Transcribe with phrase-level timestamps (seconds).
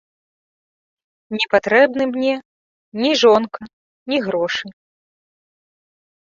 [1.35, 2.33] Не патрэбны мне
[3.03, 3.61] ні жонка,
[4.13, 4.67] ні грошы.